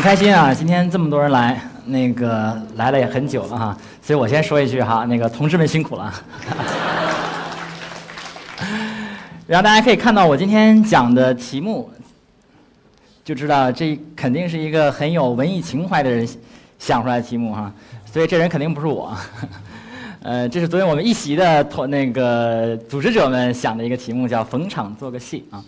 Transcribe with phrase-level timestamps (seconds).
[0.00, 0.54] 很开心啊！
[0.54, 6.10] 今天这么多人来，那个来了也很久了哈，所以我先说一句哈，那个同志们辛苦了。
[9.46, 11.90] 然后大家可以看到我今天讲的题目，
[13.22, 16.26] 就知道这肯定是一个很有文艺情怀的人
[16.78, 17.70] 想出来的题目哈，
[18.10, 19.14] 所以这人肯定不是我。
[20.24, 25.62] 呃，这是昨天我们一席的同那个组织者们想的一个题目，叫“逢场做个戏”啊。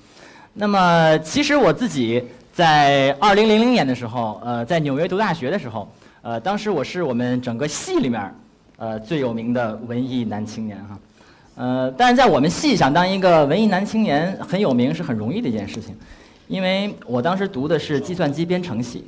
[0.55, 8.34] 那么其实我自己在二零零零年的时候，呃，在纽约读大学的时候，呃，当时我是我们整个系里面
[8.77, 10.98] 呃最有名的文艺男青年哈。
[11.55, 15.97] 呃，但是在我们系想当一个文艺男青年很有名是很容易的一件事情，
[16.47, 19.05] 因为我当时读的是计算机编程系。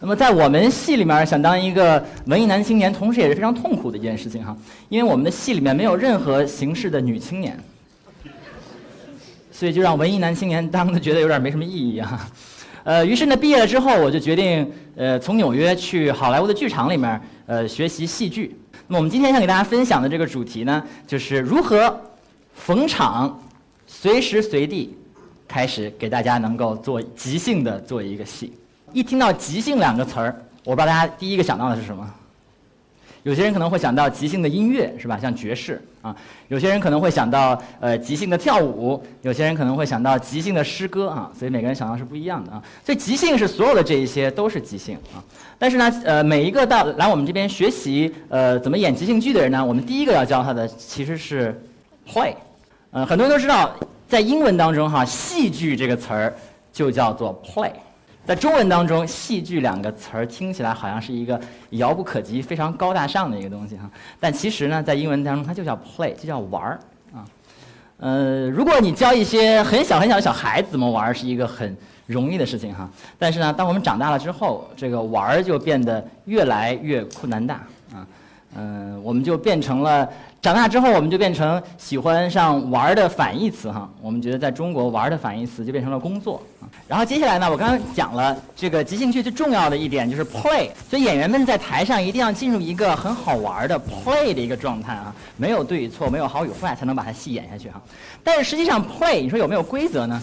[0.00, 4.56] 那么在我们系里面想当一个文艺男青年，同时也是非常痛苦的一件事情哈，
[4.88, 7.58] 因为我们的系里面没有任何形式的女青年。
[9.62, 12.28] 所以就让文艺男青年当的觉得有点没什么意义啊，
[12.82, 18.58] 呃，于是呢，毕业了之后，我就决定呃从纽约去好莱坞的剧场里面呃学习戏剧。
[18.88, 21.96] 那我们今天想给大家分享的这个主题呢，就是如何
[22.54, 23.40] 逢场
[23.86, 24.98] 随时随地
[25.46, 28.52] 开始给大家能够做即兴的做一个戏。
[28.92, 32.12] 一听到即兴两个词儿，我不知道大家第一个想到的是什么。
[33.22, 35.16] 有些人可能会想到即兴的音乐，是吧？
[35.16, 36.14] 像爵士啊。
[36.48, 41.30] 有些人可能会想到呃即兴的跳舞，有些人可能会想到即兴的诗歌啊。
[41.38, 42.62] 所以每个人想到是不一样的啊。
[42.84, 45.22] 所以即兴是所有的这一些都是即兴啊。
[45.58, 51.62] 但是呢，呃，每一个到来我们这边学习呃怎么演即兴剧的人呢，我们第一个要教他的其实是
[52.08, 52.34] play。
[52.90, 53.74] 呃，很多人都知道，
[54.08, 56.34] 在英文当中哈，戏剧这个词儿
[56.72, 57.70] 就叫做 play。
[58.24, 66.80] 在中文当中，“戏剧”两个词儿听起来好像是一个遥不可及、非常高大上的一个东西哈，但其实呢，在英文当中它就叫 “play”，就叫玩儿
[67.12, 67.24] 啊。
[67.98, 71.76] 呃，如果你教一些很小很小的小孩子怎么玩儿，是一个很
[72.06, 72.88] 容易的事情哈。
[73.18, 77.60] 但是呢，当我们长大了之后，这个玩儿就变得越来越困难大
[78.56, 80.08] 嗯，我们就变成了。
[80.42, 83.88] 长大之后，我们就变成喜欢上玩的反义词哈。
[84.00, 86.42] 我们觉得在中国玩的反义词就变成了工作。
[86.88, 97.80] 然后接下来呢，我刚刚讲了这个即兴剧最重要的一点就是 play，所以演员们在台上一定要进入一个很好玩的 play 的一个状态啊，没有对与错，没有好与坏，才能把它戏演下去哈。
[98.24, 100.20] 但是实际上 play，你说有没有规则呢？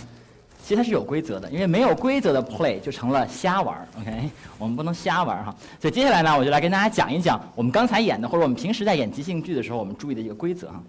[0.69, 4.29] 其实它是有规则的，因为没有规则的 play 就成了瞎玩儿，OK？
[4.59, 5.55] 我们不能瞎玩儿哈。
[5.81, 10.79] 所以接下来呢，我就来跟大家讲一讲我们刚才演的，或者我们平时在演即兴剧的时候，我们注意的一个规则哈。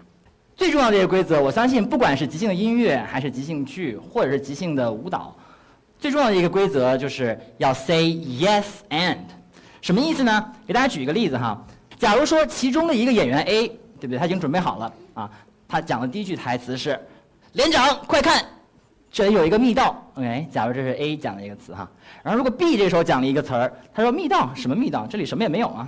[0.55, 5.35] 最重要的一个规则，我相信不管是即兴的音乐，还是即兴剧，或者是即兴的舞蹈，
[5.97, 9.17] 最重要的一个规则就是要 say yes and。
[9.81, 10.53] 什么意思呢？
[10.67, 11.59] 给大家举一个例子哈。
[11.97, 13.67] 假如说其中的一个演员 A，
[13.99, 14.19] 对不对？
[14.19, 15.31] 他已经准备好了啊，
[15.67, 16.99] 他讲的第一句台词是
[17.53, 18.45] ：“连长，快看。”
[19.11, 20.47] 这里有一个密道，OK。
[20.49, 21.89] 假如这是 A 讲的一个词哈，
[22.23, 25.05] 然后如果 B 这时候讲了一个词儿，他说密道什么密道？
[25.05, 25.87] 这里什么也没有啊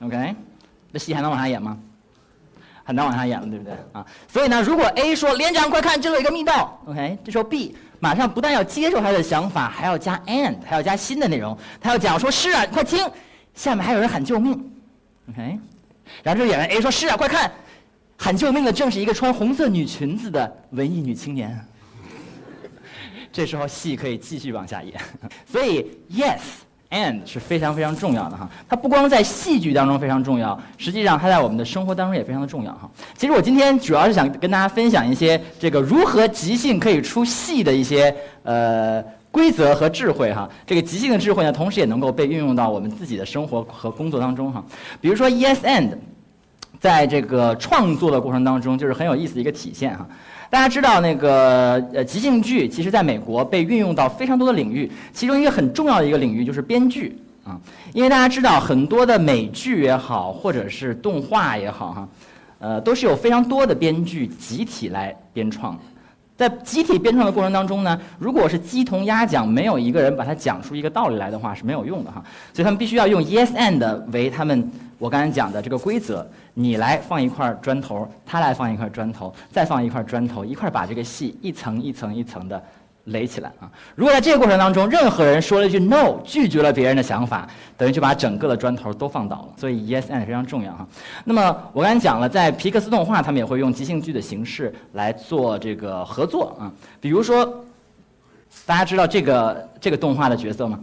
[0.00, 0.34] ，OK。
[0.92, 1.78] 这戏还能往下演吗？
[2.82, 4.04] 很难往下演了，对不对啊？
[4.26, 7.18] 所以呢，如果 A 说连长快看，这里有一个密道，OK。
[7.22, 13.06] 这时候 B 马上不但要接受他的想法，还要加 and，还要加新的内容，他要讲说是啊，快听，
[13.54, 14.52] 下面还有人喊救命
[15.28, 15.58] ，OK。
[16.22, 17.52] 然后这个演员 A 说是啊，快看，
[18.16, 21.62] 喊救命的正是一个穿红色女裙子的文艺女青年。
[23.32, 24.94] 这时候戏可以继续往下演，
[25.46, 26.40] 所以 yes
[26.90, 28.50] and 是非常非常重要的哈。
[28.68, 32.90] 它不光在戏剧当中非常重要，实际上它在我们的生活当中也非常的重要哈。
[33.16, 40.50] 其实我今天主要是想跟大家分享一些这个如何即兴可以出戏的一些呃规则和智慧哈。
[40.66, 44.64] 这个即兴的智慧呢，同时也能够被运用到我们自己的生活和工作当中哈。
[45.00, 45.92] 比如说 yes and，
[46.80, 50.04] 在这个创作的过程当中就是很有意思的一个体现哈。
[50.50, 57.56] 大家知道那个呃即兴剧，其实在美国被运用到非常多的领域，其中一个很重要的一个领域就是编剧啊，
[57.94, 62.08] 因为大家知道很多的美剧也好，或者是动画也好哈，
[62.58, 65.78] 呃都是有非常多的编剧集体来编创，
[66.40, 76.26] 在集体编创的过程当中呢，如果是鸡同鸭讲，没有一个人把它讲出一个道理来的话是没有用的哈，所以他们必须要用 yes and 为他们我刚才讲的这个规则。
[76.54, 82.62] 你来放一块砖头，他来放一块砖头，再放一块砖头，一块把这个戏一层一层一层的
[83.04, 83.70] 垒起来啊！
[83.94, 89.48] 如果在这个过程当中，任何人说了一句 “no”，拒绝了别人的想法，等于就把整个的砖头都放倒了。
[89.56, 90.86] 所以 “yes and” 非常重要哈。
[91.24, 96.70] 那么我刚才讲了，在皮克斯动画，他们也会用即兴剧的形式来做这个合作啊。
[97.00, 97.64] 比如说，
[98.66, 100.78] 大家知道这个这个动画的角色吗？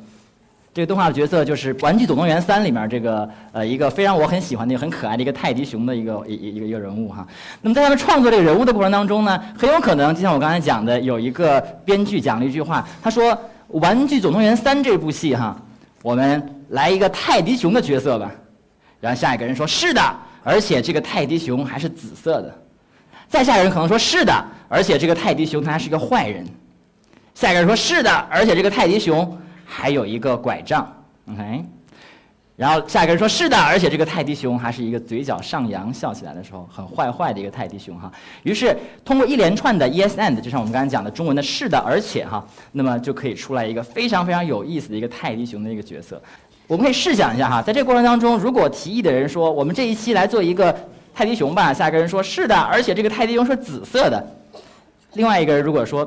[0.77, 7.27] 这个动画的角色就是《玩具总动员三》里面这个呃一个非常我很喜欢的、很可爱的一个泰迪熊的一个一一个一个人物哈。
[7.63, 13.33] 那么在他们创作这个人物的过程当中呢，很有可能就像我刚才讲的，有一个编剧讲了一句话，他说
[13.79, 15.59] ：“《玩具总动员三》这部戏哈，
[16.03, 18.29] 我们来一个泰迪熊的角色吧。
[18.99, 22.55] 然后下一个人说是的，而且这个泰迪熊还是紫色的。
[23.27, 26.45] 再下一个人可能说是的，而且这个泰迪熊它还是一个坏人。
[27.33, 29.35] 下一个人说是的，而且这个泰迪熊
[29.67, 30.87] 还有一个拐杖。
[31.29, 31.65] OK。
[32.55, 38.11] 然后下一个人说是的，而且这个泰迪熊还是一个嘴角上扬笑起来的时候很坏坏的一个泰迪熊哈。
[38.41, 38.75] 于是
[39.05, 46.19] 通过一连串的 yes and，就像我们刚才讲的中文的是的，而且哈，那么就可以出来一个非常非常有意思的一个泰迪熊的一个角色。
[46.65, 50.75] 我们可以试想一下哈，在这个过程当中，如果提议的人说我们这一期来做一个
[51.13, 54.27] 泰迪熊吧，下一个人说是的，而且这个泰迪熊是紫色的。
[55.13, 56.03] 另外一个人如果说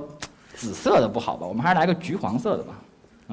[0.56, 2.74] 紫色的不好吧，我们还是来个橘黄色的吧。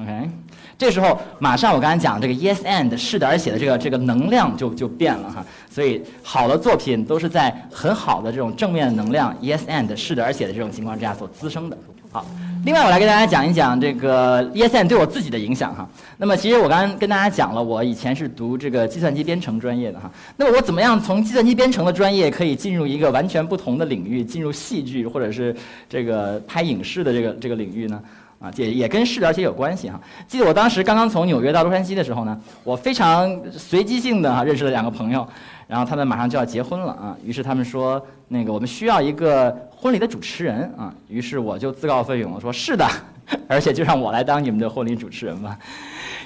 [0.00, 0.30] OK，
[0.78, 5.44] 这时候马上我刚才讲这个 yes and 是的，而且的这个这个能量就就变了哈。
[5.68, 11.76] 所以好的作品都是在很好的这种正面能量 yes and 是的，而且的这种情况之下所滋生的。
[12.12, 12.24] 好，
[12.64, 15.86] 另外我来给大家讲一讲这个 yes and 对我自己的影响哈。
[16.16, 20.08] 那么其实我刚刚跟大家讲了，我以前是读这个计算机编程专业的哈。
[20.36, 25.54] 那么我怎么样从计算机编程的专业可以进入一个完全不同的领域，进入戏剧或者是
[25.88, 28.00] 这个拍影视的这个这个领域呢？
[28.40, 30.00] 啊，也也跟视而且有关系哈。
[30.26, 35.26] 记得我当时刚刚从纽约到洛杉矶的时候呢，我非常随机性的哈认识了两个朋友，
[35.66, 42.86] 然后他们马上就要结婚了啊，于是他们说那个我们需要一个婚礼的主持人啊，于是我就自告奋勇说是的，
[43.48, 45.58] 而且就让我来当你们的婚礼主持人吧。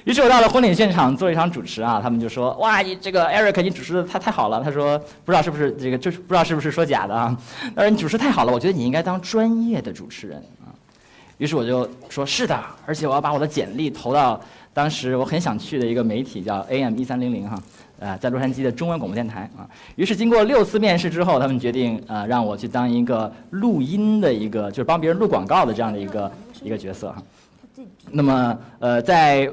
[0.05, 4.61] 于是我到了婚礼现场做一场主持啊，他们就说哇，你这个 Eric 你主持的太太好了。
[4.62, 7.35] 他说不知道是不是这个就是不知道是不是说假的啊，
[7.75, 10.43] 他说你主持太好了，我觉得你应该当专业的主持人。
[11.38, 14.40] 于是我就说是的，而且我要把我的简历投到
[14.73, 17.61] 当时我很想去的一个媒体，叫 AM 一三零零哈，
[17.99, 19.69] 呃，在洛杉矶的中文广播电台啊。
[19.96, 26.32] 于是经过六次面试之后，他们决定呃让我去当一个录音的一个，就是帮别人录广告的这样的一个
[26.62, 27.23] 一个角色哈。
[28.11, 29.50] 那么呃在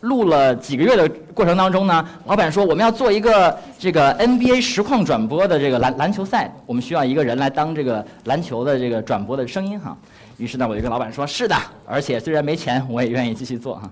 [0.00, 9.96] 录了几个月的过程当中呢，老板说我们要做一个这个 NBA 实况转播的这个篮篮球赛，我们需要一个人来当这个篮球的这个转播的声音哈。
[10.38, 11.54] 于是呢，我就跟老板说：“是的，
[11.86, 13.90] 而且虽然没钱，我也愿意继续做哈。”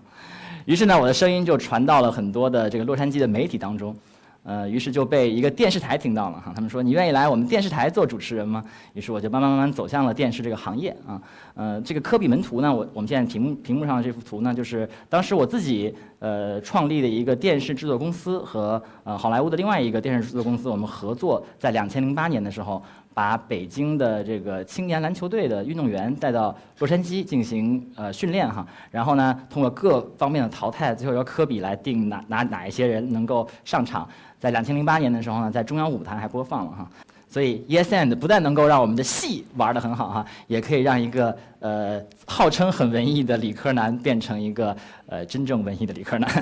[0.67, 3.95] 于是呢，我的声音就传到了很多的这个洛杉矶的媒体当中。
[4.43, 8.65] 呃，于是就被一个电视台听到了哈，他们说你愿意来我们电视台做主持人吗？
[8.95, 11.21] 于是我就慢慢慢慢走向了电视这个行业啊。
[11.55, 34.09] 呃，这个科比门图呢，我我们现在屏幕屏幕上的这幅图呢，就是当时我自己呃创立的一个电视制作公司和呃好莱坞的另外一个电视制作公司，我们合作在两千零八年的时候，把北京的这个青年篮球队的运动员带到洛杉矶进行呃训练哈，然后呢，通过各方面的淘汰，最后由科比来定哪哪哪一些人能够上场。
[34.39, 36.89] 在两千零八年的时候呢，在中央舞台还播放了哈，
[37.29, 44.75] 所以 Yes and 不但能够让我们的戏玩得很好哈，也可以让一个呃号称很文艺的理科男变成一个
[45.07, 46.31] 呃真正文艺的理科男。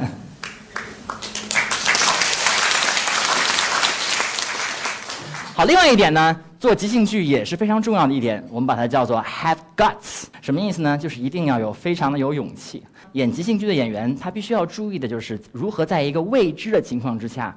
[5.57, 10.99] 好，另外一点呢，做即兴剧也是非常重要的一点，我们把它叫做 have guts，什么意思呢？
[10.99, 12.83] 就是一定要有非常的有勇气。
[13.13, 17.57] 演即兴剧的演员，他必须要注意的就是如何在一个未知的情况之下。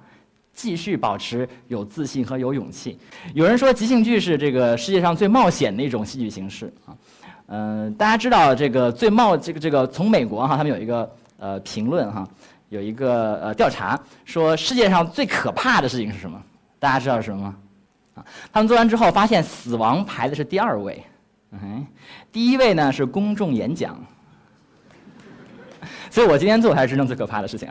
[0.53, 2.99] 继续保持有自信和有勇气。
[3.33, 6.91] 有人说即兴剧是这个世界上最冒险的一种戏剧形式啊。
[7.47, 11.09] 嗯，大家知道这个最冒这个这个从美国哈，他们有一个
[11.39, 12.27] 呃评论哈，
[12.67, 16.39] 有一个呃调查说世界上最可怕的事情是什么？
[16.79, 17.55] 大家知道是什么吗？
[18.15, 21.03] 啊，他们做完之后发现死亡排的是第二位，
[21.51, 21.85] 嗯，
[22.31, 23.97] 第一位呢是公众演讲。
[26.11, 27.67] 所以我今天做才是真正最可怕的事情！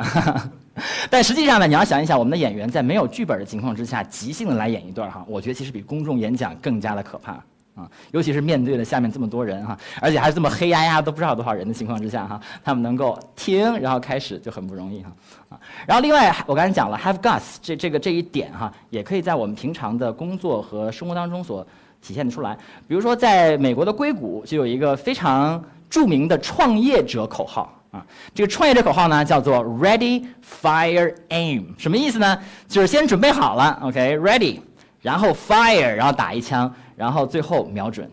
[1.10, 7.38] 但实际上呢，你要想一想，我们的演员在没有剧本的情况之下，即兴的来演一段哈，我觉得其实比公众演讲更加的可怕
[7.74, 7.88] 啊！
[8.10, 15.12] 尤其是面对了下面这么多人哈，而且还是这么黑压压都不知道多少人的情况之下哈，他们能够听然后开始就很不容易哈
[15.50, 15.60] 啊！
[15.86, 21.66] 然后另外我刚才讲了 have guts 这这个这一点哈，也可以在我们平常的工作和生活当中所
[22.02, 22.56] 体现的出来。
[22.88, 27.76] 比如说，在美国的硅谷就有一个非常著名的创业者口号。
[27.90, 30.24] 啊，这个创业者口号呢叫做 Ready,
[30.62, 32.38] Fire, Aim，什么意思呢？
[32.68, 34.60] 就是先准备好了，OK，Ready，
[35.00, 38.10] 然后 Fire，然后打一枪，然后最后瞄准。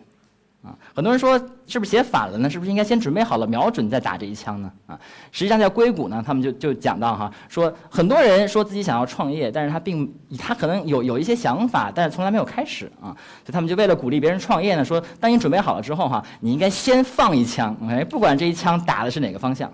[0.60, 2.50] 啊，很多人说是不是写反了呢？
[2.50, 4.68] 是不是应该先准备好了瞄准再打这一枪呢？
[4.88, 4.98] 啊，
[5.30, 13.14] 实际上在硅谷呢，他们就就讲到哈，说很多人说自己想要创业，但是他并他可能有有一些想法，但是从来没有开始啊，
[13.44, 19.72] 所以他们就为了鼓励别人创业呢，说当你准备好了之后哈，你应该先放一枪，OK，不管这一枪打的是哪个方向，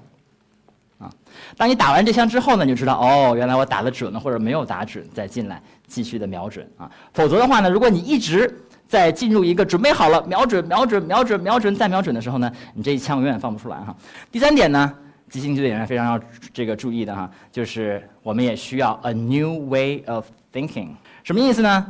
[0.98, 1.10] 啊，
[1.56, 8.52] 当你打完这枪之后呢，你就知道哦，原来我打的准了或者没有打准，再进来继续的瞄准啊，否则的话呢，如果你一直
[8.86, 13.94] 在进入一个准备好了瞄准、瞄准、瞄准、瞄准再瞄准的时候呢，你这一枪永远放不出来哈。
[14.30, 14.92] 第三点呢，
[15.28, 16.20] 即兴剧演员非常要
[16.52, 20.88] 这个注意的哈，就是我们也需要 a new way of thinking，
[21.22, 21.86] 什么意思呢？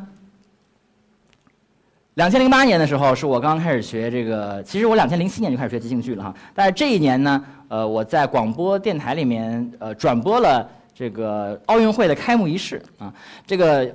[2.15, 13.13] 两千零八年的时候是我刚刚开始学这个，其实我两千零七年就开始学即兴剧了哈，但是这一年呢，呃，我在广播电台里面呃转播了这个奥运会的开幕仪式啊，
[13.47, 13.95] 这个。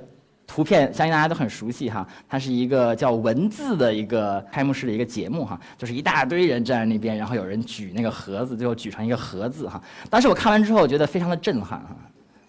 [0.52, 9.80] 图片相信大家都很熟悉哈，它是一个叫文字的一个开幕式的一个节目哈，就是一大堆人站在那边，然后有人举那个盒子，最后举成一个盒子哈。
[10.10, 11.94] 当时我看完之后，我觉得非常的震撼哈，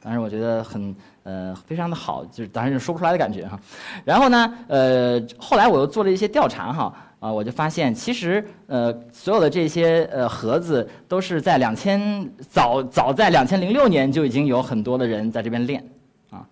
[0.01, 3.59] 当时我觉得很呃非常的好，就是当时说不出来的感觉哈。
[4.03, 15.81] 然后呢，呃，后来我又做了一些调查哈，啊，我就发现其实呃所有的这些呃盒子都是在两千早早在两千零六年就已经有很多的人在这边练。
[16.31, 16.43] 啊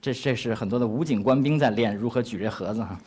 [0.00, 2.98] 这这是很多的武警官兵在练如何举这盒子哈，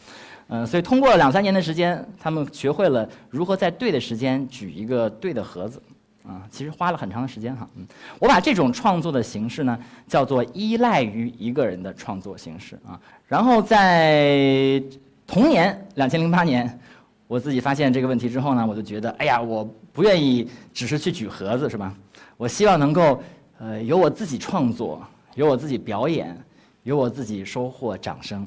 [0.47, 5.81] 嗯，所以通过两三年的时间，他们学会了如何在对的时间举一个对的盒子，
[6.25, 7.85] 啊，其实花了很长的时间哈，嗯，
[8.19, 14.81] 我把这种创作的形式呢叫做依赖于一个人的创作形式啊，然后在
[15.27, 16.79] 同年两千零八年，
[17.27, 21.93] 我自己发现这个问题之后呢，我就觉得，哎呀，我不愿意只是去举盒子是吧？
[22.37, 23.21] 我希望能够，
[23.59, 25.01] 呃，由我自己创作，
[25.35, 26.37] 由我自己表演。
[26.85, 28.45] 由我自己收获掌声，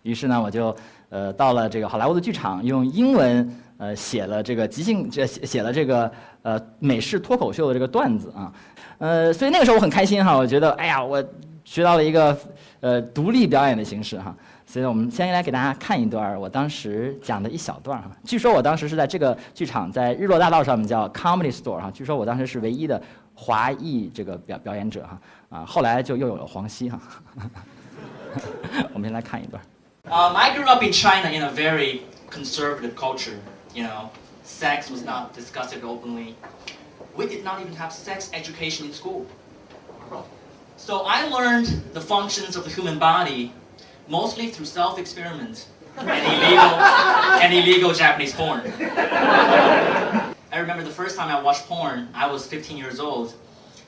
[0.00, 0.74] 于是呢，我就
[1.10, 6.10] 呃到了这个好莱坞的剧场，用英文呃写了这个即兴，这写了这个
[6.40, 8.50] 呃美式脱口秀的这个段子啊，
[8.96, 11.22] 呃，所以那个时候我很开心哈，我觉得哎呀，我
[11.66, 12.34] 学到了一个
[12.80, 14.34] 呃独立表演的形式哈，
[14.65, 23.01] 所以我们先来给大家看一段我当时讲的一小段哈，据说我当时是在这个剧场在日落大道上面叫 Comedy Store 哈，据说我当时是唯一的
[23.33, 25.19] 华裔这个表表演者哈。
[25.49, 27.01] 啊，后来就又有了黄西哈。
[28.93, 29.59] 我们先来看一段。
[30.05, 33.39] Um, I grew up in China in a very conservative culture.
[33.73, 34.09] You know,
[34.43, 36.35] sex was not discussed openly.
[37.15, 39.25] We did not even have sex education in school.
[40.77, 43.51] So I learned the functions of the human body
[44.08, 45.68] mostly through self-experiment
[45.98, 46.78] and illegal
[47.42, 48.62] and illegal Japanese porn.
[50.52, 53.34] I remember the first time I watched porn, I was 15 years old.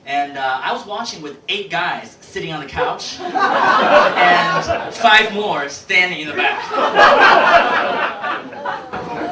[0.05, 5.69] And uh, I was watching with eight guys sitting on the couch and five more
[5.69, 6.63] standing in the back.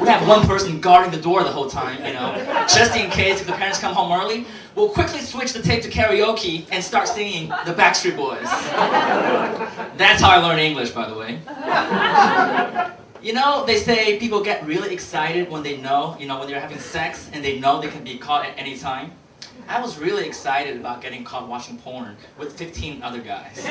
[0.05, 2.35] We have one person guarding the door the whole time, you know,
[2.67, 4.45] just in case if the parents come home early.
[4.75, 8.43] We'll quickly switch the tape to karaoke and start singing the Backstreet Boys.
[9.97, 11.39] That's how I learned English, by the way.
[13.19, 16.59] You know, they say people get really excited when they know, you know, when they're
[16.59, 19.11] having sex and they know they can be caught at any time.
[19.67, 23.65] I was really excited about getting caught watching porn with 15 other guys.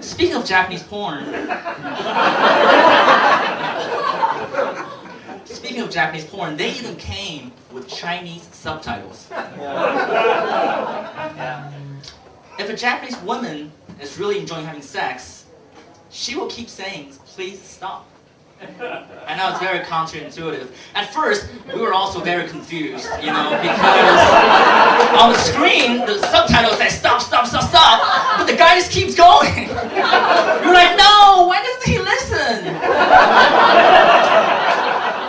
[0.00, 1.24] Speaking of Japanese porn,
[5.44, 9.26] speaking of Japanese porn, they even came with Chinese subtitles.
[9.30, 9.72] Yeah.
[11.68, 12.00] Um,
[12.58, 15.46] if a Japanese woman is really enjoying having sex,
[16.10, 18.06] she will keep saying, please stop.
[18.60, 20.68] I know it's very counterintuitive.
[20.94, 24.20] At first, we were also very confused, you know, because
[25.18, 29.14] on the screen, the subtitles say stop, stop, stop, stop, but the guy just keeps
[29.14, 29.54] going.
[29.68, 32.66] You're like, no, why doesn't he listen?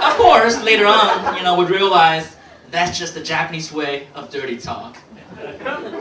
[0.03, 2.35] of course, later on, you know, we realized
[2.69, 4.97] that's just the Japanese way of dirty talk.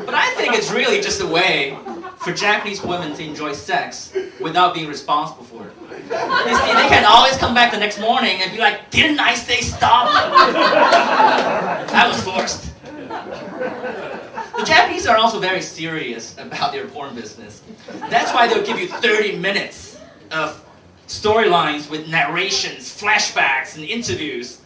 [0.04, 1.76] But I think it's really just a way
[2.18, 5.74] for Japanese women to enjoy sex without being responsible for it.
[6.08, 10.08] They can always come back the next morning and be like, didn't I say stop?
[10.12, 12.72] I was forced.
[14.56, 17.62] The Japanese are also very serious about their porn business.
[18.10, 19.98] That's why they'll give you 30 minutes
[20.30, 20.62] of
[21.06, 24.60] storylines with narrations, flashbacks, and interviews.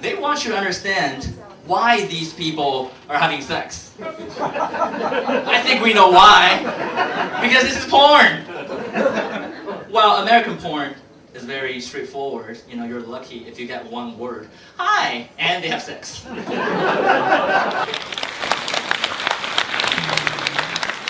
[0.00, 1.34] They want you to understand
[1.66, 3.94] why these people are having sex.
[4.00, 6.58] I think we know why.
[7.40, 8.44] Because this is porn.
[9.90, 10.94] Well, American porn
[11.34, 12.60] is very straightforward.
[12.68, 14.48] You know, you're lucky if you get one word.
[14.76, 15.28] Hi!
[15.38, 16.24] And they have sex.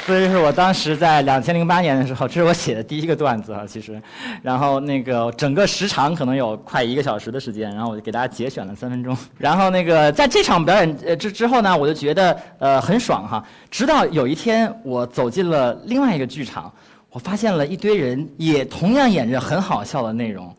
[0.05, 4.03] 所以是我当时在两千零八年的时候，这是我写的第一个段子啊，其实，
[4.43, 9.17] 然后那个整个时长可能有快一个小时的时间，然后我就给大家节选了三分钟。
[9.39, 13.45] 然后那个在这场表演呃之之后呢，我就觉得呃很爽哈。
[13.71, 16.71] 直到有一天我走进了另外一个剧场，
[17.11, 20.53] 我发现了一堆人也同样演着很好笑的内容，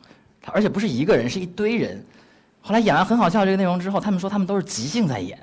[0.53, 2.01] 而且不是一个人，是一堆人。
[2.61, 5.37] 后来演完很好笑这个内容之后，他们说他们都是即兴在演。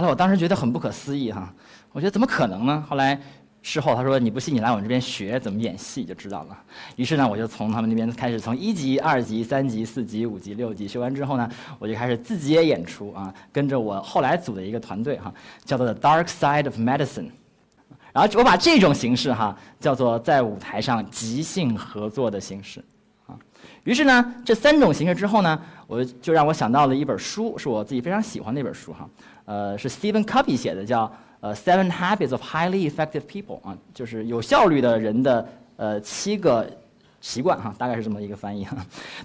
[0.00, 1.52] 后来我当时觉得很不可思议哈。
[1.92, 2.82] 我觉得怎么可能呢？
[2.88, 3.20] 后来
[3.60, 6.58] 事后他说你不信你来我们这边学怎么演戏就知道了。
[6.96, 11.46] 于是呢，我就从他们那边开始，从一级、二级、三级、四级、五级、六级学完之后呢，
[11.78, 15.30] 我就开始自己也演出啊，跟着我后来组的一个团队哈，
[15.66, 17.28] 叫做 The Dark Side of Medicine。
[18.12, 22.82] 然后我把这种形式哈叫做在舞台上即兴合作的形式
[23.26, 23.38] 啊。
[23.84, 29.08] 于是呢，这三种形式之后呢，我就让我想到了一本书，是我自己非常喜欢的一本书哈，
[29.50, 36.70] 呃，是 Stephen Covey 写的，叫呃《Seven Habits of Highly Effective People》啊，就是有效率的人的呃七个
[37.20, 38.76] 习惯哈，大概是这么一个翻译哈。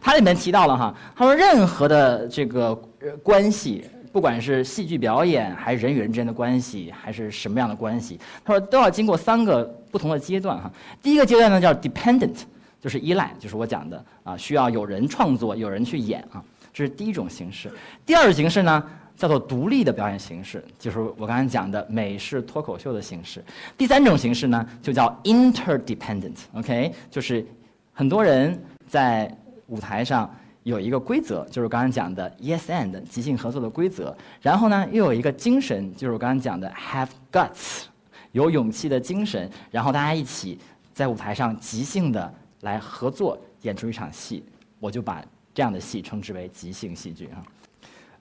[0.02, 2.74] 它里面提到了哈，他说任何的这个
[3.22, 10.72] 关系，不管是戏剧表演，还是人与人之间的关系，还是什么样的关系，他说都要经过三个不同的阶段哈。
[11.04, 12.38] 第一个阶段呢叫 dependent。
[12.82, 17.68] 就是依赖，就是我讲的啊，需要有人创作，有人去演啊，这是第一种形式。
[18.06, 18.84] 第二种形式呢，
[19.16, 23.44] 叫做独立的表演形式，就是我刚才讲的美式脱口秀的形式。
[23.78, 27.46] 第三种形式呢，就叫 interdependent，OK，就是
[27.94, 29.34] 很多人在
[29.68, 37.84] 舞台上有一个规则，就是刚才讲的 yes and 即兴合作的规则，然后呢又有一个精神，就是我刚才讲的 have guts，
[38.32, 40.60] 有勇气的精神，然后大家一起
[40.94, 42.34] 在舞台上即兴的。
[42.62, 44.44] 来合作演出一场戏，
[44.80, 47.46] 我就把这样的戏称之为即兴戏剧啊。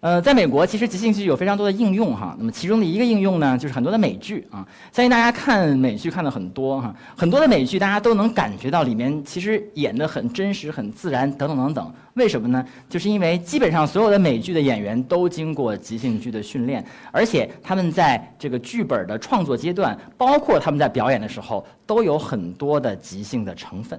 [0.05, 2.37] 呃，在美国，其实即兴剧有非常多的应用哈。
[2.39, 4.61] 那么其中的一个应用呢，就是很多的美剧啊。
[4.93, 11.95] 相信大家看美剧看的很多哈，很多的美剧大家都能感觉到里面其实演的很真实、很自然等等等等。
[12.17, 12.63] 为什么呢？
[12.87, 23.99] 就是因为基本上所有的美剧的演员都经过即兴剧的训练，而且他们在这个剧本的创作阶段，包括他们在表演的时候，都有很多的即兴的成分。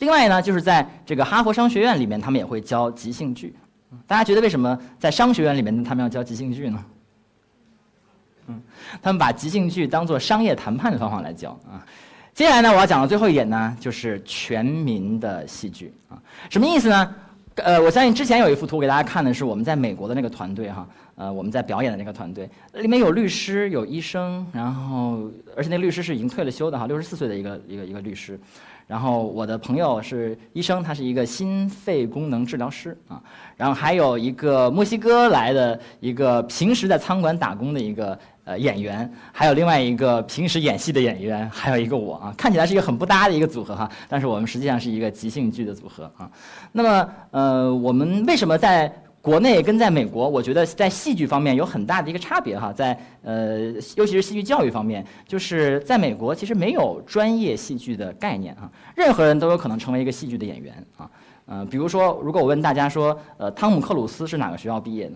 [0.00, 3.54] 另外呢，就是在这个哈佛商学院里面，他们也会教即兴剧。
[4.06, 6.84] 大家觉得为什么在商学院里面他们要教即兴剧呢？
[8.48, 8.60] 嗯，
[9.00, 11.84] 他们把即兴剧当做商业谈判的方法来教啊。
[12.34, 16.16] 接下来呢，我要讲的最后一点呢，就是全民的戏剧啊。
[16.50, 17.14] 什么意思呢？
[17.56, 28.40] 呃，我相信之前有一幅图给大家看的是我们在美国的那个团队哈，呃，我们在表演的那个团队，里面有律师，有医生，然后而且那个律师是已经退了休的哈，六十四岁的一个一个一个律师。
[28.92, 33.18] 然后我的朋友是医生，他是一个心肺功能治疗师啊。
[33.56, 43.90] 然后还有一个墨西哥来的一个平时在餐馆打工的一个呃演员，还有另外一个平时演戏的演员，还有一个我啊，看起来是一个很不搭的一个组合哈。
[44.10, 46.30] 但是我们实际上是一个即兴剧的组合啊。
[46.70, 48.92] 那么呃，我们为什么在？
[49.22, 61.08] 国内跟在美国，我觉得在戏剧方面有很大的一个差别哈，在呃，尤其是戏剧教育方面，就是在美国其实没有专业戏剧的概念啊，任何人都有可能成为一个戏剧的演员啊，
[61.46, 65.14] 呃，比如说，如果我问大家说，呃，汤姆克鲁斯是哪个学校毕业的？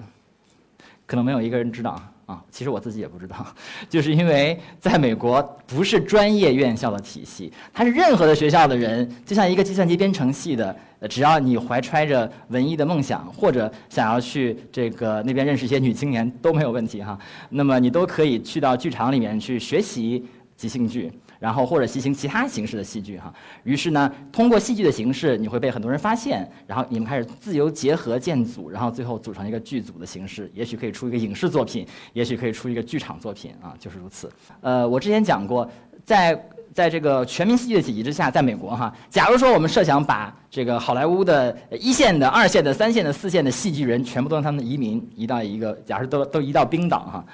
[1.05, 2.01] 可能没有一个人知道。
[2.27, 3.47] 啊，其实我自己也不知道，
[3.89, 10.77] 就是因为在美国不是专业院校的体系，它是任何的学校的人，就像一个计算机编程系的，
[11.09, 17.17] 只要你怀揣着文艺的梦想，或者想要去这个那边认识一些女青年都没有问题哈，
[17.51, 20.25] 那么你都可以去到剧场里面去学习
[20.57, 21.12] 即兴剧。
[21.38, 23.33] 然后或者进行其他形式的戏剧哈，
[23.64, 34.31] 于是呢，通过戏剧的形式，你会被很多人发现，然后你们开始自由结合建组，然后最后组成一个剧组的形式，也许可以出一个影视作品，也许可以出一个剧场作品啊，就是如此。
[34.61, 35.70] 呃，我之前讲过，
[36.05, 47.25] 在在这个全民戏剧的体系之下，在美国哈，假如说我们设想把这个好莱坞的一线的、二线的、三线的、四线的戏剧人全部都让他们移民移到一个，假如都都移到冰岛哈。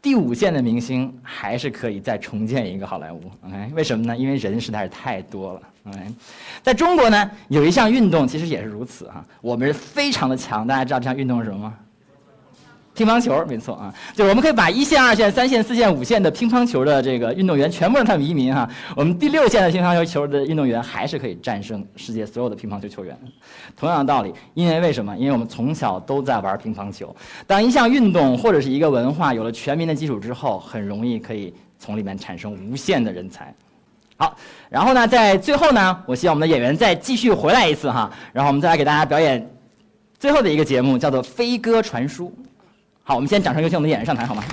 [0.00, 3.70] 第五线的明星还是可以再重建一个好莱坞，OK？
[3.74, 4.16] 为什么呢？
[4.16, 5.98] 因为人实在是太多了，OK？
[6.62, 10.66] 在中国呢，有一项运动其实也是如此哈，我们是非常的强。
[10.66, 11.74] 大家知道这项运动是什么吗？
[12.98, 18.68] 乒乓球，没错啊，就我们可以把一线、二线、三线、四线、五线的乒乓球的这个运动员全部让他们移民哈。
[18.96, 23.16] 我们第六线的乒乓球球的运动员还是可以战胜世界所有的乒乓球球员。
[23.76, 25.16] 同样的道理，因为为什么？
[25.16, 27.14] 因为我们从小都在玩乒乓球。
[27.46, 33.54] 当一项运动或者是一个文化有了全民的基础之后，很容易可以从里面产生无限的人才。
[34.16, 34.36] 好，
[34.68, 39.48] 然后呢，在最后呢，我希望我们的演员再继续回来一次哈，然后我们再来给大家表演
[40.18, 42.26] 最后的一个节目，叫做《飞鸽传书》。
[43.08, 44.44] 好，我们先掌声有请我们的演员上台，好吗？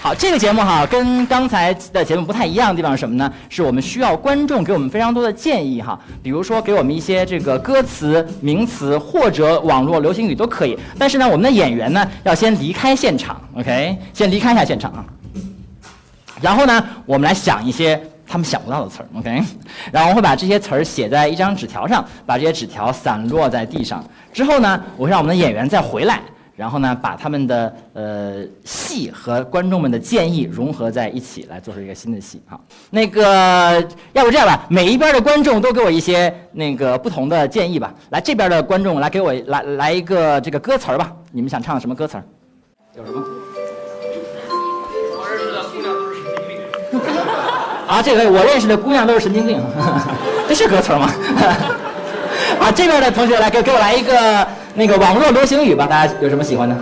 [0.00, 3.30] 好，这个节目哈，跟刚才的节目不太一样的地方是什么呢？
[3.50, 10.78] 是我们需要观众给我们非常多的建议哈，比如说给我们一些这个歌词、名词或者网络流行语都可以。
[10.98, 15.04] 但是呢，我们的演员呢要先离开现场，OK，先离开一下现场啊。
[16.40, 18.02] 然后呢，我们来想一些
[18.34, 19.40] 他们想不到的词儿，OK，
[19.92, 24.04] 然后我会把这些词儿写在一张纸条上，把这些纸条散落在地上。
[24.32, 26.20] 之后呢，我会让我们的演员再回来，
[26.56, 32.58] 然后呢，把他们的呃戏和观众们的建议融合在一起，来做出一个新的戏哈。
[32.90, 37.94] 那个，要不这样吧，每一边的观众都给我一些那个不同的建议吧。
[38.10, 42.24] 来，这边的观众来给我来来一个这个歌词儿吧，你们想唱什么歌词儿？
[42.96, 43.24] 有什么？
[47.94, 49.62] 啊，这个我认识的姑娘都是神经病，
[50.48, 51.08] 这是歌词儿吗？
[52.60, 56.74] 啊，这边的同学来给给我来一个那个网络流行语吧，大家有什么喜欢的？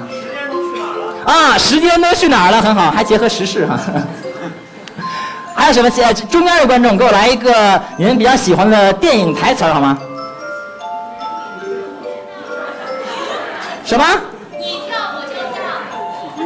[1.26, 2.62] 啊，时间都去哪儿了？
[2.62, 3.78] 很好，还结合时事哈。
[5.54, 5.90] 还有什么？
[6.02, 9.98] 呃，中间的观众给我来一个你们比较喜欢的电影台词好吗？
[13.84, 14.04] 什么？
[14.58, 15.34] 你跳我就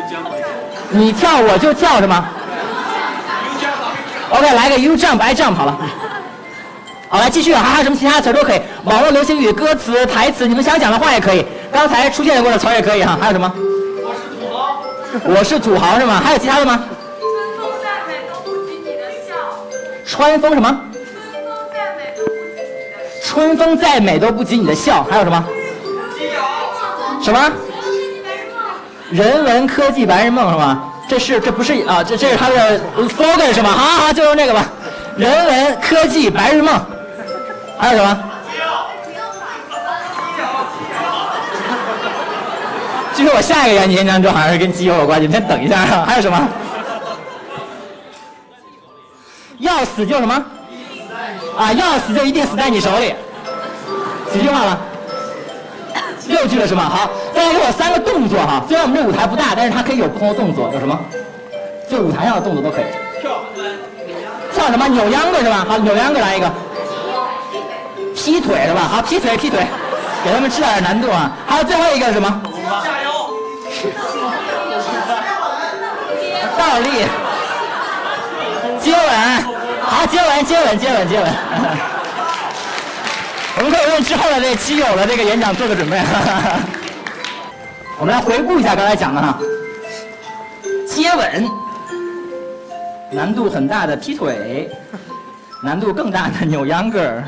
[0.08, 0.18] 跳，
[0.90, 2.26] 你跳我就跳是吗
[4.30, 5.78] ？OK，来个 You jump I jump 好了。
[7.08, 11.46] 好，来继续啊，还有什么其他词都可以，网络流行语、歌词、台词，你们想讲的话也可以。
[11.70, 13.16] 刚才出现过的词儿也可以哈。
[13.20, 13.52] 还有什么？
[14.04, 14.82] 我是土豪。
[15.24, 16.20] 我是土豪是吗？
[16.24, 16.84] 还有其他的吗？
[16.84, 19.34] 春风再美都不及你的笑，
[20.04, 20.80] 春风什么？
[21.22, 25.04] 春风再美都不及你的笑，春风再美都不及你的笑。
[25.08, 25.44] 还有什么？
[27.22, 27.52] 什么？
[29.10, 30.92] 人文科技白日梦是吗？
[31.08, 32.02] 这是这不是啊？
[32.02, 33.70] 这这是他的 slogan 是吗？
[33.70, 34.66] 好好，就用这个吧。
[35.16, 36.74] 人文科技白日梦。
[37.78, 38.18] 还有什么？
[43.14, 46.04] 这是我下一个演演讲之后好像是跟机油有关系，你先等一下啊。
[46.06, 46.48] 还有什么？
[49.58, 50.44] 要死就什么？
[51.56, 53.14] 啊，要死就一定死在你手里。
[54.32, 54.78] 几句话了？
[56.36, 56.82] 六句了是吗？
[56.84, 58.62] 好，再来给我三个动作哈。
[58.68, 60.98] 虽然我们这舞台不大，但是它可以有不同的动作，有什么？
[61.90, 62.84] 就舞台上的动作都可以。
[63.22, 63.40] 跳。
[64.54, 64.86] 跳什么？
[64.88, 65.64] 扭秧歌是吧？
[65.66, 66.52] 好，扭秧歌来一个。
[68.14, 68.80] 劈腿是吧？
[68.82, 69.66] 好，劈腿劈腿，
[70.24, 71.32] 给他们吃点难度啊。
[71.46, 72.42] 还有最后一个是什么？
[72.84, 73.10] 加油。
[76.58, 77.06] 倒立。
[78.80, 79.00] 接吻。
[79.82, 81.32] 好，接吻接吻接吻接吻。
[83.56, 85.98] 我们可以为之后的这基友的这个演讲做个准备。
[87.98, 89.38] 我们来回顾一下刚才讲的哈。
[90.86, 91.50] 接吻，
[93.10, 94.70] 难度很大的劈腿，
[95.62, 97.22] 难度更大的扭秧歌。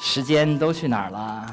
[0.00, 1.46] 时间都去哪儿了？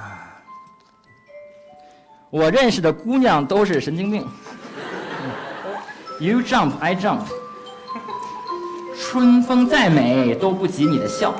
[2.32, 4.28] 我认识的姑娘都是神经病。
[6.20, 7.22] You jump, I jump。
[9.00, 11.36] 春风再美都不及你的笑。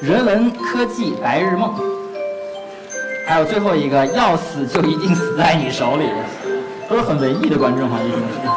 [0.00, 1.74] 人文科技白日梦。
[3.26, 6.08] 还有最后一个，要死就一定死在你手里，
[6.88, 8.48] 都是很文艺的观众哈，一定是。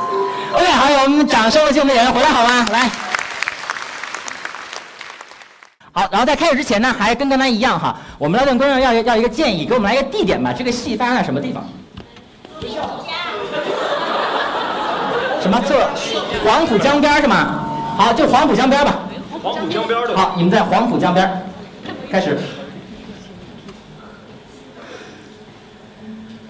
[0.53, 2.65] OK，好，我们掌声为我们演员回来好吗？
[2.71, 2.89] 来。
[5.93, 10.53] 好，然后在开始之前呢，还跟刚才一样哈，我们来问观众要要一个建议，给我们来一个地点吧。
[10.55, 11.63] 这个戏发生在什么地方？
[15.41, 15.89] 什么侧？
[16.45, 17.65] 黄浦江边是吗？
[17.97, 18.99] 好，就黄浦江边吧。
[19.41, 20.15] 黄浦江边的。
[20.15, 21.43] 好，你们在黄浦江边，
[22.11, 22.37] 开始。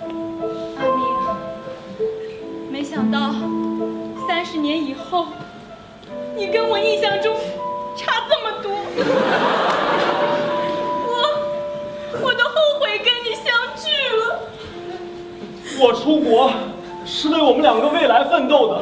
[0.02, 1.06] 阿明，
[2.70, 3.34] 没想到
[4.28, 5.28] 三十年以后，
[6.36, 7.34] 你跟我印象中
[7.96, 8.72] 差这么多。
[11.08, 11.14] 我
[12.22, 13.46] 我都后悔跟你相
[13.78, 14.22] 聚了。
[15.80, 16.52] 我出国
[17.06, 18.82] 是为我们两个未来奋斗的。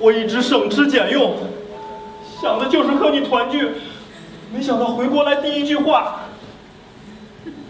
[0.00, 1.36] 我一直省吃俭用，
[2.42, 3.70] 想的就是和你团聚，
[4.52, 6.22] 没想到回国来第一句话，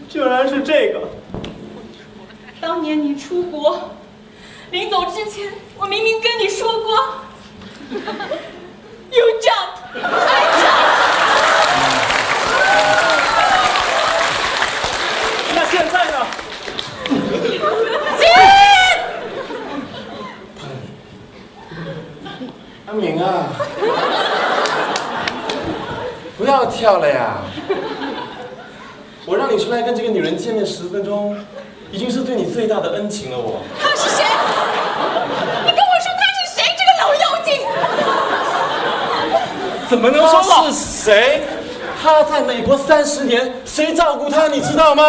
[0.09, 1.01] 竟然是这个。
[2.59, 3.91] 当年你出国，
[4.71, 6.97] 临走之前，我明明跟你说过
[9.11, 9.73] ，You jump,
[15.55, 16.27] 那现在呢？
[22.87, 23.47] 阿明啊，
[26.37, 27.39] 不要跳了呀！
[29.25, 31.37] 我让你出来跟这个女人见面十分钟，
[31.91, 33.39] 已经是对你最大的恩情了。
[33.39, 34.25] 我他是谁？
[35.65, 36.65] 你跟我说他是谁？
[36.77, 37.49] 这个老妖精！
[39.89, 41.43] 怎么能说他是谁？
[42.03, 44.49] 他在美国三十年，谁照顾他？
[44.49, 45.05] 你知道吗？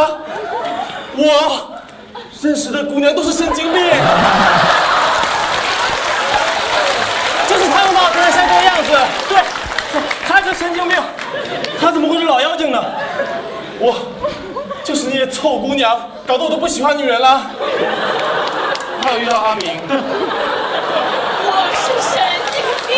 [1.15, 1.82] 我
[2.41, 3.82] 认识的姑娘都是神经病。
[7.47, 8.89] 就是他们把我看成像这个样子，
[10.53, 10.97] 神经病，
[11.79, 12.83] 他怎么会是老妖精呢？
[13.79, 13.95] 我
[14.83, 17.49] 就是那些臭姑娘，搞得我都不喜欢女人了。
[19.03, 19.81] 还有遇到阿明，
[21.45, 22.91] 我是神经病。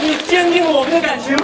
[0.00, 1.36] 你坚定了我们的感情。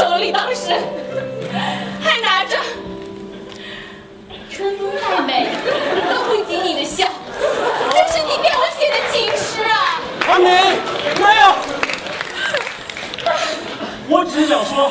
[0.00, 0.72] 手里当时
[2.02, 2.56] 还拿着
[4.50, 5.46] “春风太美，
[6.08, 7.06] 都不及你的笑”，
[7.38, 10.00] 这是你给我写的情诗啊！
[10.26, 10.48] 阿明，
[11.20, 11.52] 没有，
[14.08, 14.90] 我只想说，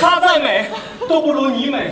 [0.00, 0.70] 她再美
[1.08, 1.90] 都不如你美。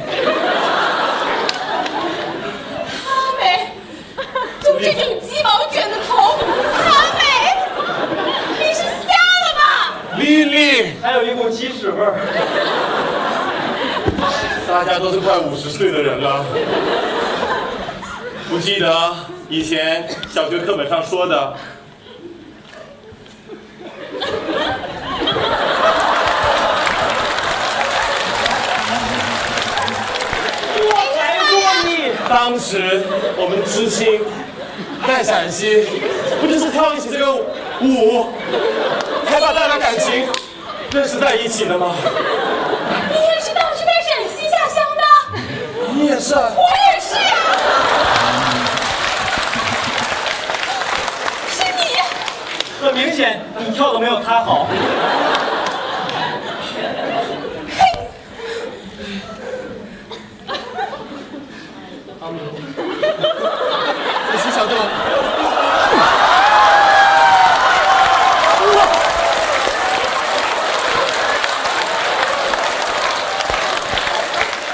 [3.05, 3.67] 她美，
[4.62, 6.38] 就这种鸡毛卷的头，
[6.85, 7.21] 她美，
[8.61, 9.11] 你是瞎
[9.43, 9.97] 了吧？
[10.19, 12.14] 丽丽，还有一股鸡屎味儿。
[14.67, 16.43] 大家都是快五十岁的人了，
[18.49, 19.14] 不记得
[19.51, 21.55] 以前小学课本上说的。
[30.81, 32.12] 我才过你。
[32.27, 33.03] 当时
[33.37, 34.23] 我们知青
[35.07, 35.87] 在陕西，
[36.40, 37.35] 不就是跳一起这个
[37.83, 38.33] 舞，
[39.27, 40.27] 才把大家感情
[40.94, 41.92] 认识在一起的吗？
[43.11, 45.02] 你也是当时在陕西下乡的，
[45.92, 46.52] 你也是啊。
[46.54, 47.35] 我也是呀、
[51.50, 51.98] 是你，
[52.87, 54.68] 很明显，你跳的没有他好。
[64.33, 64.74] 你是小豆。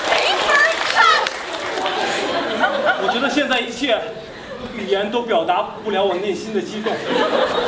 [0.09, 0.49] 没法
[0.91, 0.95] 看。
[3.03, 4.01] 我觉得现在一切
[4.75, 6.93] 语言都表达不了我内心的激动。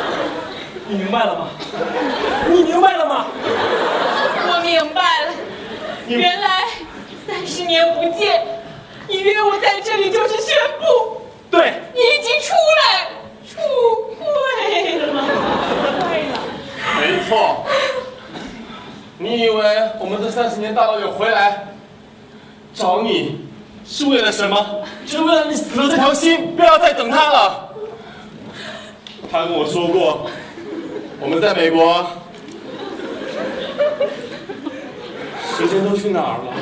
[0.89, 1.47] 你明白了吗？
[2.51, 3.27] 你明白了吗？
[3.37, 5.33] 我明白了，
[6.09, 6.65] 原来
[7.25, 8.45] 三十年不见，
[9.07, 11.23] 你约我在这里就是宣布
[11.53, 13.11] 对，你已经出来
[13.49, 13.61] 出
[14.19, 14.25] 柜
[14.99, 15.23] 了。
[16.01, 16.35] 对了，
[16.99, 17.65] 没错。
[19.19, 19.63] 你以为
[20.01, 21.69] 我们这三十年大老远回来
[22.75, 23.47] 找你，
[23.85, 24.81] 是为了什么？
[25.07, 27.69] 就是为了你死了这条心，不要再等他了。
[29.31, 30.31] 他跟我说过，
[31.21, 32.07] 我们在美国，
[35.57, 36.53] 时间都去哪儿了？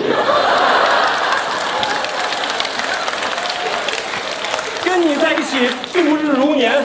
[4.85, 6.85] 跟你在一起度日如年，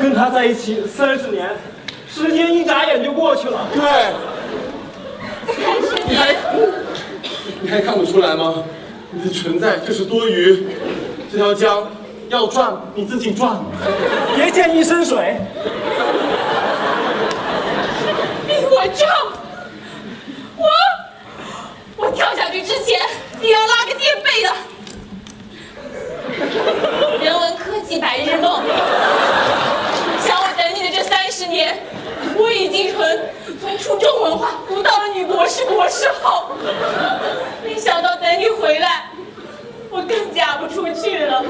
[0.00, 1.50] 跟他在一起三十年，
[2.10, 3.66] 时间一眨眼就过去了。
[3.72, 3.82] 对，
[6.08, 6.36] 你还
[7.60, 8.64] 你还看不出来吗？
[9.10, 10.66] 你的存在就是多余。
[11.30, 11.90] 这条江
[12.28, 13.58] 要转，你自己转。
[14.36, 15.36] 别溅一身水。
[18.46, 19.10] 逼我撞，
[20.56, 20.66] 我
[21.96, 22.98] 我跳下去之前，
[23.40, 24.52] 你要拉个垫背的。
[27.22, 28.62] 人文科技白日梦，
[30.20, 31.78] 想我等你的这三十年，
[32.36, 33.04] 我已经从
[33.88, 36.50] 从初中文化读到了女博士、博士后，
[37.64, 39.08] 没想到等你回来，
[39.90, 41.42] 我更嫁不出去了。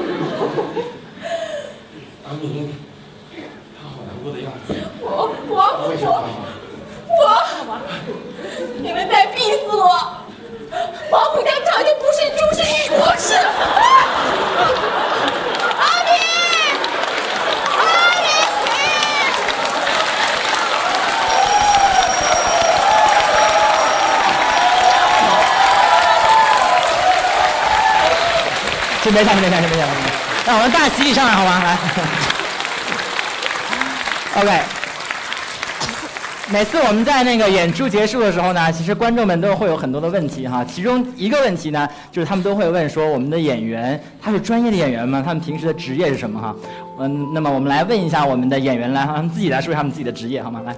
[2.23, 2.73] 阿明，
[3.35, 4.73] 他好难过的样子。
[5.01, 5.57] 我我
[7.09, 7.19] 我
[7.67, 7.77] 我，
[8.81, 9.99] 你们在逼死我！
[11.11, 13.35] 黄浦江早就不是猪，是女博士。
[29.09, 30.13] 先别上，先别上，先别上，先别上
[30.45, 31.63] 让我们大家集体上来好吗？
[31.63, 31.77] 来，
[34.39, 34.61] OK。
[36.51, 40.63] 每次我们在那个演出结束的时候呢，其实观众们都会有很多的问题哈。
[40.63, 45.23] 其中一个问题呢，就是他们都会问说，我们的演员他是专业的演员吗？
[45.25, 46.55] 他们平时的职业是什么哈？
[46.99, 50.61] 嗯，那么我们来问一下我们的演员来，让他们自己来说一下他们自己的职业好吗？
[50.63, 50.75] 来，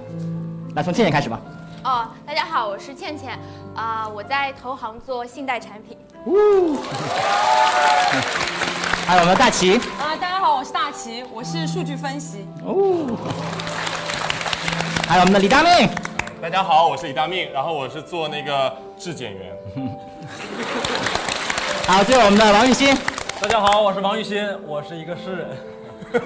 [0.74, 1.38] 来从倩倩开始吧。
[1.84, 3.38] 哦，大家好，我是倩倩，
[3.74, 5.98] 啊、我在投行做信贷产品。
[6.24, 6.30] 还
[9.16, 9.74] 有 我们的大齐。
[9.74, 9.80] 啊，
[10.20, 12.46] 大家好，我是大齐，我是数据分析。
[12.64, 13.18] 哦。
[15.08, 15.90] 还有我们的李大命。
[16.40, 19.52] 大家好，我是李大命，然后我是做那个质检员。
[21.88, 22.96] 好，最后我们的王玉鑫。
[23.40, 25.48] 大家好，我是王玉鑫，我是一个诗人。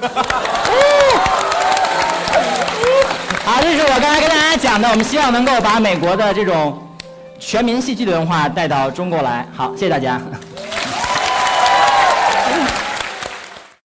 [3.47, 6.86] 好，这是我刚才跟大家讲的，我们希望能够把美国的这种
[7.39, 9.47] 全民戏剧的文化带到中国来。
[9.55, 10.21] 好，谢谢大家。